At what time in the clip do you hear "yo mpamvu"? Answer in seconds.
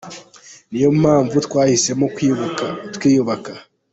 0.83-1.35